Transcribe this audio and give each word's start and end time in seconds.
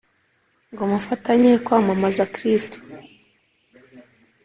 ngo 0.71 0.83
mufatanye 0.91 1.51
kwamamaza 1.65 2.23
kristu 2.35 2.77